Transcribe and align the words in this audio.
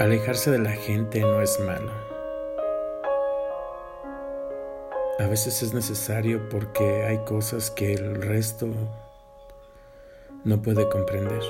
Alejarse 0.00 0.50
de 0.50 0.58
la 0.58 0.70
gente 0.70 1.20
no 1.20 1.42
es 1.42 1.60
malo. 1.60 1.92
A 5.18 5.26
veces 5.26 5.62
es 5.62 5.74
necesario 5.74 6.48
porque 6.48 7.04
hay 7.04 7.18
cosas 7.26 7.70
que 7.70 7.92
el 7.92 8.22
resto 8.22 8.66
no 10.42 10.62
puede 10.62 10.88
comprender. 10.88 11.42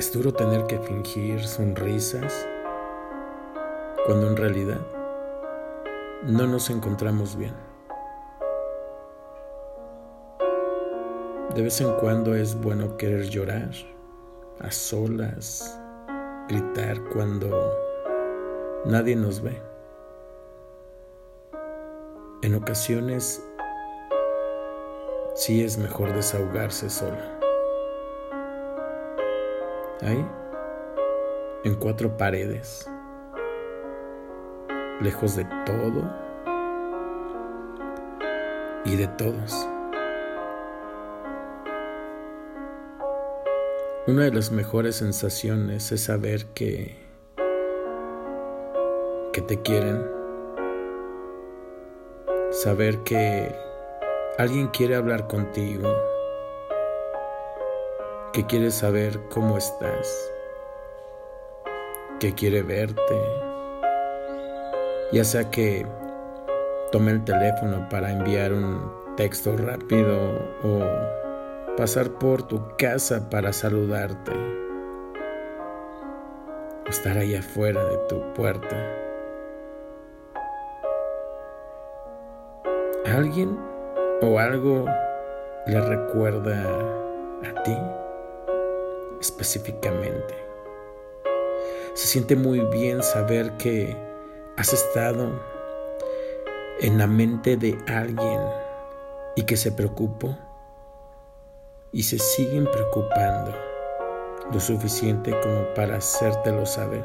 Es 0.00 0.12
duro 0.12 0.34
tener 0.34 0.66
que 0.66 0.80
fingir 0.80 1.46
sonrisas 1.46 2.48
cuando 4.06 4.26
en 4.26 4.36
realidad 4.36 4.80
no 6.24 6.48
nos 6.48 6.68
encontramos 6.68 7.36
bien. 7.36 7.54
De 11.54 11.62
vez 11.62 11.80
en 11.80 11.92
cuando 11.92 12.34
es 12.34 12.60
bueno 12.60 12.96
querer 12.96 13.28
llorar 13.28 13.70
a 14.60 14.70
solas, 14.70 15.78
gritar 16.48 17.02
cuando 17.12 17.48
nadie 18.84 19.16
nos 19.16 19.40
ve. 19.40 19.60
En 22.42 22.54
ocasiones 22.54 23.42
sí 25.34 25.64
es 25.64 25.78
mejor 25.78 26.12
desahogarse 26.12 26.90
sola. 26.90 27.38
Ahí, 30.02 30.26
en 31.64 31.74
cuatro 31.76 32.16
paredes, 32.16 32.88
lejos 35.00 35.36
de 35.36 35.44
todo 35.64 36.02
y 38.84 38.96
de 38.96 39.06
todos. 39.08 39.68
Una 44.06 44.24
de 44.24 44.32
las 44.32 44.50
mejores 44.50 44.96
sensaciones 44.96 45.92
es 45.92 46.04
saber 46.04 46.46
que 46.54 46.96
que 49.34 49.42
te 49.42 49.60
quieren. 49.60 50.02
Saber 52.50 52.98
que 53.00 53.54
alguien 54.38 54.68
quiere 54.68 54.96
hablar 54.96 55.26
contigo. 55.26 55.94
Que 58.32 58.46
quiere 58.46 58.70
saber 58.70 59.20
cómo 59.28 59.58
estás. 59.58 60.32
Que 62.18 62.34
quiere 62.34 62.62
verte. 62.62 63.20
Ya 65.12 65.24
sea 65.24 65.50
que 65.50 65.86
tome 66.90 67.12
el 67.12 67.24
teléfono 67.24 67.86
para 67.90 68.10
enviar 68.10 68.54
un 68.54 68.80
texto 69.16 69.56
rápido 69.58 70.16
o 70.64 71.19
pasar 71.80 72.10
por 72.18 72.42
tu 72.42 72.60
casa 72.76 73.30
para 73.30 73.54
saludarte, 73.54 74.32
o 76.86 76.90
estar 76.90 77.16
ahí 77.16 77.34
afuera 77.34 77.82
de 77.82 77.96
tu 78.06 78.20
puerta. 78.34 78.76
¿Alguien 83.06 83.58
o 84.20 84.38
algo 84.38 84.84
le 85.66 85.80
recuerda 85.80 86.68
a 87.48 87.62
ti 87.62 87.78
específicamente? 89.18 90.34
Se 91.94 92.08
siente 92.08 92.36
muy 92.36 92.60
bien 92.60 93.02
saber 93.02 93.52
que 93.52 93.96
has 94.58 94.74
estado 94.74 95.30
en 96.82 96.98
la 96.98 97.06
mente 97.06 97.56
de 97.56 97.78
alguien 97.88 98.42
y 99.34 99.44
que 99.44 99.56
se 99.56 99.72
preocupó 99.72 100.36
y 101.92 102.02
se 102.02 102.18
siguen 102.18 102.66
preocupando 102.66 103.52
lo 104.52 104.60
suficiente 104.60 105.32
como 105.40 105.74
para 105.74 105.96
hacértelo 105.96 106.66
saber. 106.66 107.04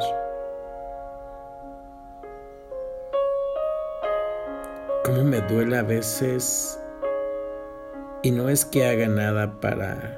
Cómo 5.03 5.23
me 5.23 5.41
duele 5.41 5.77
a 5.77 5.83
veces 5.83 6.79
y 8.23 8.31
no 8.31 8.49
es 8.49 8.65
que 8.65 8.85
haga 8.87 9.07
nada 9.07 9.59
para 9.59 10.17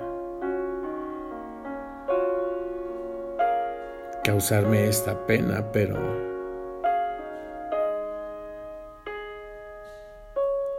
causarme 4.24 4.88
esta 4.88 5.25
pena, 5.25 5.72
pero 5.74 5.97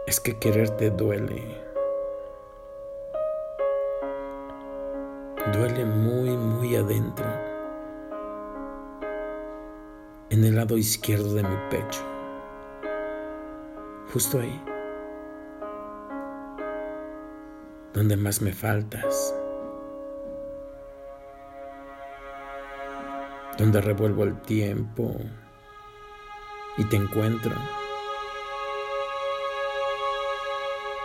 es 0.07 0.19
que 0.19 0.39
quererte 0.39 0.89
duele. 0.89 1.68
Duele 5.51 5.85
muy, 5.85 6.29
muy 6.29 6.75
adentro, 6.75 7.25
en 10.29 10.43
el 10.43 10.55
lado 10.55 10.77
izquierdo 10.77 11.33
de 11.33 11.43
mi 11.43 11.55
pecho, 11.69 12.01
justo 14.13 14.39
ahí, 14.39 14.61
donde 17.93 18.17
más 18.17 18.41
me 18.41 18.53
faltas, 18.53 19.35
donde 23.57 23.81
revuelvo 23.81 24.23
el 24.23 24.39
tiempo 24.41 25.15
y 26.77 26.83
te 26.85 26.95
encuentro, 26.95 27.51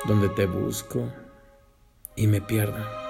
donde 0.06 0.28
te 0.30 0.46
busco 0.46 1.08
y 2.16 2.26
me 2.26 2.40
pierdo. 2.40 3.03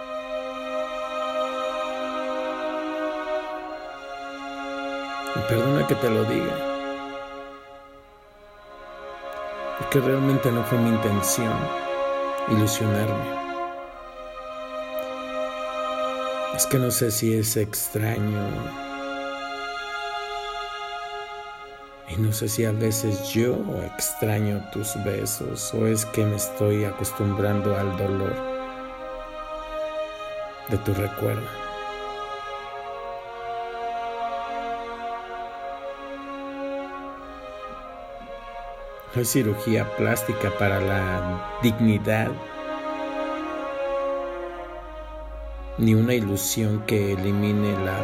Y 5.36 5.38
perdona 5.48 5.86
que 5.86 5.94
te 5.96 6.10
lo 6.10 6.24
diga. 6.24 6.56
Porque 9.78 10.00
realmente 10.00 10.52
no 10.52 10.62
fue 10.64 10.78
mi 10.78 10.90
intención 10.90 11.52
ilusionarme. 12.48 13.44
Es 16.54 16.66
que 16.66 16.78
no 16.78 16.90
sé 16.90 17.10
si 17.10 17.34
es 17.34 17.56
extraño. 17.56 18.48
Y 22.08 22.16
no 22.16 22.32
sé 22.32 22.48
si 22.48 22.64
a 22.64 22.70
veces 22.70 23.30
yo 23.30 23.56
extraño 23.84 24.62
tus 24.72 24.94
besos 25.02 25.74
o 25.74 25.86
es 25.86 26.04
que 26.06 26.24
me 26.24 26.36
estoy 26.36 26.84
acostumbrando 26.84 27.76
al 27.76 27.96
dolor 27.96 28.36
de 30.68 30.78
tu 30.78 30.94
recuerdo. 30.94 31.63
Cirugía 39.22 39.96
plástica 39.96 40.50
para 40.58 40.80
la 40.80 41.58
dignidad, 41.62 42.32
ni 45.78 45.94
una 45.94 46.14
ilusión 46.14 46.82
que 46.86 47.12
elimine 47.12 47.72
la, 47.84 47.96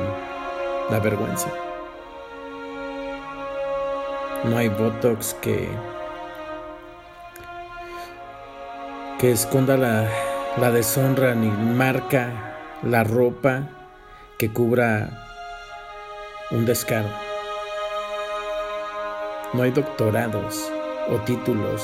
la 0.90 1.00
vergüenza. 1.00 1.48
No 4.44 4.56
hay 4.56 4.68
Botox 4.68 5.34
que, 5.34 5.68
que 9.18 9.32
esconda 9.32 9.76
la, 9.76 10.08
la 10.58 10.70
deshonra 10.70 11.34
ni 11.34 11.48
marca 11.48 12.30
la 12.82 13.02
ropa 13.02 13.62
que 14.38 14.52
cubra 14.52 15.10
un 16.52 16.64
descaro. 16.66 17.08
No 19.52 19.64
hay 19.64 19.72
doctorados 19.72 20.72
o 21.08 21.16
títulos 21.20 21.82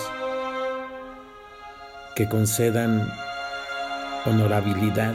que 2.15 2.29
concedan 2.29 3.11
honorabilidad 4.25 5.15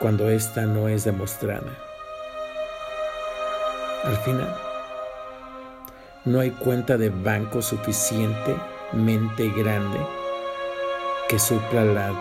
cuando 0.00 0.28
ésta 0.28 0.62
no 0.62 0.88
es 0.88 1.04
demostrada. 1.04 1.72
Al 4.04 4.16
final, 4.18 4.56
no 6.24 6.40
hay 6.40 6.50
cuenta 6.50 6.96
de 6.96 7.10
banco 7.10 7.62
suficientemente 7.62 9.48
grande 9.56 9.98
que 11.28 11.38
supla 11.38 11.84
la 11.84 12.12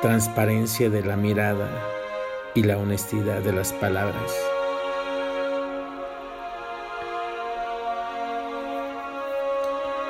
transparencia 0.00 0.90
de 0.90 1.02
la 1.02 1.16
mirada 1.16 1.68
y 2.54 2.62
la 2.62 2.78
honestidad 2.78 3.40
de 3.40 3.52
las 3.52 3.72
palabras. 3.74 4.57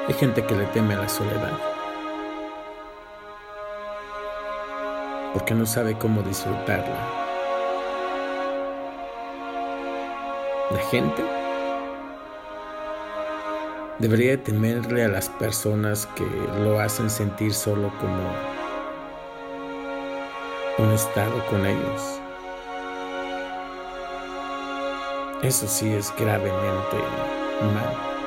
Hay 0.09 0.15
gente 0.15 0.43
que 0.43 0.55
le 0.55 0.65
teme 0.69 0.95
a 0.95 1.03
la 1.03 1.09
soledad. 1.09 1.53
Porque 5.35 5.55
no 5.55 5.67
sabe 5.67 5.99
cómo 5.99 6.23
disfrutarla. 6.23 6.97
La 10.71 10.79
gente 10.91 11.23
debería 13.99 14.43
temerle 14.43 15.05
a 15.05 15.09
las 15.09 15.29
personas 15.29 16.07
que 16.17 16.25
lo 16.63 16.81
hacen 16.81 17.11
sentir 17.11 17.53
solo 17.53 17.93
como 18.01 18.33
un 20.79 20.93
estado 20.95 21.45
con 21.51 21.67
ellos. 21.67 22.21
Eso 25.43 25.69
sí 25.69 25.93
es 25.93 26.15
gravemente 26.17 26.97
mal. 27.75 28.18